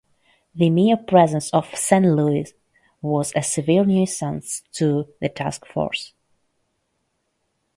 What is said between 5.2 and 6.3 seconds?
the Task Force.